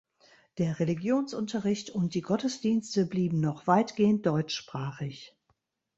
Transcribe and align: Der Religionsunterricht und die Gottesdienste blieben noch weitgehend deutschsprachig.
Der 0.57 0.79
Religionsunterricht 0.79 1.91
und 1.91 2.15
die 2.15 2.23
Gottesdienste 2.23 3.05
blieben 3.05 3.39
noch 3.39 3.67
weitgehend 3.67 4.25
deutschsprachig. 4.25 5.37